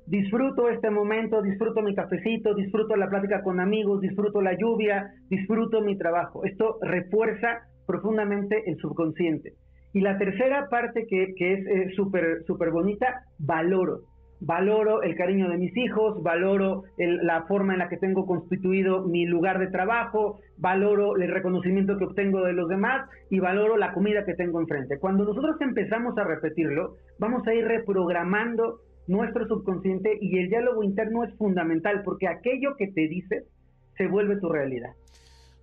Disfruto 0.06 0.68
este 0.68 0.90
momento, 0.90 1.42
disfruto 1.42 1.82
mi 1.82 1.94
cafecito, 1.94 2.54
disfruto 2.54 2.94
la 2.96 3.08
plática 3.08 3.42
con 3.42 3.58
amigos, 3.58 4.00
disfruto 4.00 4.40
la 4.40 4.56
lluvia, 4.56 5.10
disfruto 5.28 5.80
mi 5.80 5.96
trabajo. 5.96 6.44
Esto 6.44 6.78
refuerza 6.80 7.62
profundamente 7.86 8.62
el 8.66 8.76
subconsciente. 8.76 9.54
Y 9.92 10.00
la 10.00 10.18
tercera 10.18 10.68
parte 10.68 11.06
que, 11.06 11.34
es 11.38 11.66
eh, 11.66 11.92
súper 11.96 12.44
super 12.46 12.70
bonita, 12.70 13.22
valoro 13.38 14.02
valoro 14.40 15.02
el 15.02 15.16
cariño 15.16 15.48
de 15.48 15.56
mis 15.56 15.76
hijos, 15.76 16.22
valoro 16.22 16.84
la 16.96 17.42
forma 17.42 17.72
en 17.72 17.78
la 17.78 17.88
que 17.88 17.96
tengo 17.96 18.26
constituido 18.26 19.06
mi 19.06 19.26
lugar 19.26 19.58
de 19.58 19.68
trabajo, 19.68 20.40
valoro 20.58 21.16
el 21.16 21.30
reconocimiento 21.30 21.96
que 21.96 22.04
obtengo 22.04 22.42
de 22.42 22.52
los 22.52 22.68
demás 22.68 23.08
y 23.30 23.40
valoro 23.40 23.76
la 23.76 23.92
comida 23.92 24.24
que 24.24 24.34
tengo 24.34 24.60
enfrente. 24.60 24.98
Cuando 24.98 25.24
nosotros 25.24 25.56
empezamos 25.60 26.16
a 26.18 26.24
repetirlo, 26.24 26.96
vamos 27.18 27.46
a 27.46 27.54
ir 27.54 27.64
reprogramando 27.64 28.80
nuestro 29.06 29.46
subconsciente 29.46 30.18
y 30.20 30.38
el 30.38 30.48
diálogo 30.48 30.82
interno 30.82 31.24
es 31.24 31.34
fundamental 31.36 32.02
porque 32.04 32.28
aquello 32.28 32.76
que 32.76 32.88
te 32.88 33.08
dices 33.08 33.44
se 33.96 34.06
vuelve 34.06 34.38
tu 34.38 34.48
realidad. 34.48 34.90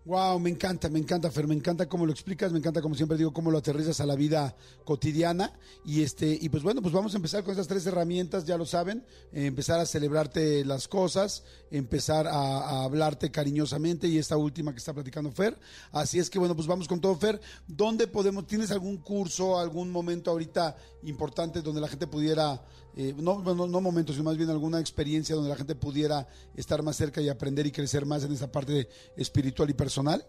Wow, 0.05 0.37
me 0.37 0.49
encanta, 0.49 0.89
me 0.89 0.99
encanta, 0.99 1.31
Fer, 1.31 1.47
me 1.47 1.55
encanta 1.55 1.87
cómo 1.87 2.05
lo 2.05 2.11
explicas, 2.11 2.51
me 2.51 2.57
encanta, 2.57 2.81
como 2.81 2.93
siempre 2.93 3.17
digo, 3.17 3.31
cómo 3.31 3.49
lo 3.49 3.59
aterrizas 3.59 4.01
a 4.01 4.05
la 4.05 4.15
vida 4.15 4.53
cotidiana. 4.83 5.53
Y 5.85 6.03
este, 6.03 6.37
y 6.41 6.49
pues 6.49 6.61
bueno, 6.61 6.81
pues 6.81 6.93
vamos 6.93 7.13
a 7.13 7.15
empezar 7.15 7.45
con 7.45 7.53
esas 7.53 7.69
tres 7.69 7.85
herramientas, 7.85 8.43
ya 8.43 8.57
lo 8.57 8.65
saben, 8.65 9.05
eh, 9.31 9.45
empezar 9.45 9.79
a 9.79 9.85
celebrarte 9.85 10.65
las 10.65 10.89
cosas, 10.89 11.43
empezar 11.71 12.27
a, 12.27 12.83
hablarte 12.83 13.31
cariñosamente, 13.31 14.09
y 14.09 14.17
esta 14.17 14.35
última 14.35 14.73
que 14.73 14.79
está 14.79 14.93
platicando 14.93 15.31
Fer. 15.31 15.57
Así 15.93 16.19
es 16.19 16.29
que 16.29 16.37
bueno, 16.37 16.53
pues 16.53 16.67
vamos 16.67 16.89
con 16.89 16.99
todo, 16.99 17.15
Fer. 17.15 17.39
¿Dónde 17.65 18.07
podemos, 18.07 18.45
tienes 18.45 18.71
algún 18.71 18.97
curso, 18.97 19.57
algún 19.57 19.89
momento 19.89 20.31
ahorita 20.31 20.75
importante 21.03 21.61
donde 21.61 21.79
la 21.79 21.87
gente 21.87 22.07
pudiera, 22.07 22.61
eh, 22.95 23.13
no, 23.21 23.41
no, 23.41 23.67
no 23.67 23.81
momentos, 23.81 24.15
sino 24.15 24.25
más 24.25 24.37
bien 24.37 24.49
alguna 24.49 24.79
experiencia 24.79 25.35
donde 25.35 25.49
la 25.49 25.55
gente 25.55 25.75
pudiera 25.75 26.27
estar 26.55 26.83
más 26.83 26.95
cerca 26.95 27.21
y 27.21 27.29
aprender 27.29 27.65
y 27.65 27.71
crecer 27.71 28.05
más 28.05 28.25
en 28.25 28.31
esa 28.31 28.51
parte 28.51 28.87
espiritual 29.17 29.69
y 29.69 29.73
personal? 29.73 30.21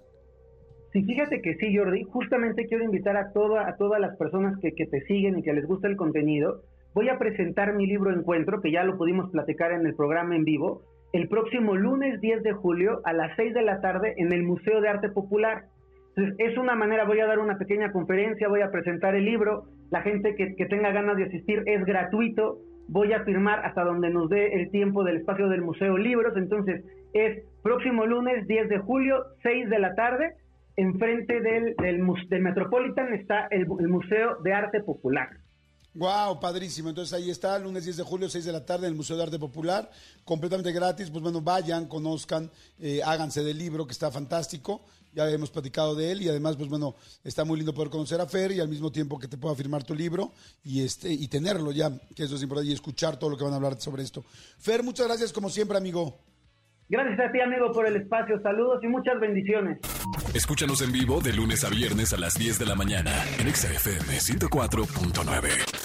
Sí, 0.93 1.03
fíjate 1.03 1.43
que 1.43 1.57
sí, 1.57 1.77
Jordi. 1.77 2.05
Justamente 2.05 2.67
quiero 2.67 2.85
invitar 2.85 3.17
a, 3.17 3.33
toda, 3.33 3.69
a 3.69 3.77
todas 3.77 4.01
las 4.01 4.17
personas 4.17 4.59
que, 4.61 4.73
que 4.73 4.87
te 4.87 5.05
siguen 5.07 5.39
y 5.39 5.43
que 5.43 5.53
les 5.53 5.67
gusta 5.67 5.89
el 5.89 5.97
contenido. 5.97 6.63
Voy 6.95 7.09
a 7.09 7.19
presentar 7.19 7.75
mi 7.75 7.87
libro 7.87 8.13
Encuentro, 8.13 8.61
que 8.61 8.71
ya 8.71 8.85
lo 8.85 8.97
pudimos 8.97 9.31
platicar 9.31 9.73
en 9.73 9.85
el 9.85 9.97
programa 9.97 10.37
en 10.37 10.45
vivo, 10.45 10.83
el 11.13 11.29
próximo 11.29 11.77
lunes 11.77 12.21
10 12.21 12.43
de 12.43 12.53
julio 12.53 13.01
a 13.05 13.13
las 13.13 13.37
6 13.37 13.55
de 13.55 13.63
la 13.63 13.81
tarde 13.81 14.15
en 14.17 14.33
el 14.33 14.43
Museo 14.43 14.81
de 14.81 14.89
Arte 14.89 15.09
Popular. 15.09 15.67
Entonces, 16.17 16.35
es 16.39 16.57
una 16.59 16.75
manera, 16.75 17.05
voy 17.05 17.21
a 17.21 17.27
dar 17.27 17.39
una 17.39 17.59
pequeña 17.59 17.91
conferencia, 17.91 18.49
voy 18.49 18.63
a 18.63 18.71
presentar 18.71 19.15
el 19.15 19.25
libro, 19.25 19.65
la 19.91 20.03
gente 20.03 20.35
que, 20.37 20.67
tenga 20.67 20.93
ganas 20.93 21.17
de 21.17 21.25
asistir 21.25 21.63
es 21.67 21.85
gratuito, 21.85 22.59
voy 22.89 23.13
a 23.13 23.25
firmar 23.25 23.65
hasta 23.65 23.83
donde 23.83 24.11
nos 24.11 24.29
dé 24.29 24.55
el 24.55 24.71
tiempo 24.71 25.03
del 25.03 25.19
espacio 25.19 25.49
del 25.49 25.63
Museo 25.63 25.97
Libros, 25.97 26.37
entonces 26.37 26.85
es 27.15 27.43
próximo 27.63 28.07
lunes 28.07 28.47
10 28.47 28.69
de 28.69 28.79
julio, 28.79 29.25
6 29.43 29.71
de 29.71 29.79
la 29.79 29.95
tarde, 29.95 30.35
enfrente 30.77 31.41
del, 31.41 31.75
del, 31.77 32.03
del 32.29 32.43
Metropolitan 32.43 33.13
está 33.15 33.47
el, 33.51 33.67
Museo 33.67 34.37
de 34.43 34.53
Arte 34.53 34.83
Popular. 34.83 35.29
Wow, 35.95 36.41
padrísimo. 36.41 36.89
Entonces 36.89 37.13
ahí 37.13 37.31
está, 37.31 37.57
lunes 37.59 37.85
10 37.85 37.99
de 37.99 38.03
julio, 38.03 38.29
6 38.29 38.45
de 38.45 38.53
la 38.53 38.67
tarde, 38.67 38.87
en 38.87 38.93
el 38.93 38.97
Museo 38.97 39.17
de 39.17 39.23
Arte 39.23 39.39
Popular, 39.39 39.89
completamente 40.25 40.73
gratis. 40.73 41.09
Pues 41.09 41.23
bueno, 41.23 41.41
vayan, 41.41 41.87
conozcan, 41.87 42.51
eh, 42.81 43.01
háganse 43.05 43.45
del 43.45 43.59
libro, 43.59 43.87
que 43.87 43.93
está 43.93 44.11
fantástico. 44.11 44.85
Ya 45.13 45.31
hemos 45.31 45.51
platicado 45.51 45.95
de 45.95 46.11
él 46.11 46.23
y 46.23 46.29
además, 46.29 46.57
pues 46.57 46.69
bueno, 46.69 46.97
está 47.23 47.45
muy 47.45 47.57
lindo 47.57 47.73
poder 47.73 47.91
conocer 47.91 48.21
a 48.21 48.27
Fer 48.27 48.51
y 48.51 48.59
al 48.59 48.69
mismo 48.69 48.91
tiempo 48.91 49.21
que 49.21 49.29
te 49.29 49.39
pueda 49.39 49.55
firmar 49.55 49.85
tu 49.85 49.95
libro 49.95 50.33
y 50.65 50.83
este 50.83 51.13
y 51.13 51.29
tenerlo 51.29 51.71
ya, 51.71 51.93
que 52.17 52.25
eso 52.25 52.35
es 52.35 52.43
importante, 52.43 52.73
y 52.73 52.75
escuchar 52.75 53.17
todo 53.17 53.31
lo 53.31 53.37
que 53.37 53.45
van 53.45 53.53
a 53.53 53.57
hablar 53.57 53.81
sobre 53.81 54.03
esto. 54.03 54.25
Fer, 54.59 54.83
muchas 54.83 55.07
gracias 55.07 55.33
como 55.33 55.49
siempre, 55.49 55.79
amigo. 55.79 56.19
Gracias 56.89 57.19
a 57.21 57.33
ti, 57.33 57.41
amigo, 57.41 57.73
por 57.73 57.87
el 57.87 57.97
espacio. 57.97 58.41
Saludos 58.43 58.83
y 58.83 58.89
muchas 58.89 59.19
bendiciones. 59.21 59.79
Escúchanos 60.35 60.83
en 60.83 60.93
vivo 60.93 61.21
de 61.21 61.33
lunes 61.33 61.65
a 61.65 61.71
viernes 61.71 62.13
a 62.13 62.19
las 62.19 62.35
10 62.35 62.59
de 62.59 62.67
la 62.67 62.75
mañana 62.75 63.13
en 63.39 63.55
XFM 63.55 64.19
104.9. 64.19 65.84